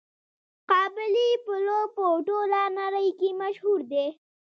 قابلي 0.69 1.29
پلو 1.45 1.79
په 1.95 2.05
ټوله 2.27 2.61
نړۍ 2.79 3.09
کې 3.19 3.29
مشهور 3.41 3.79
دی. 3.91 4.07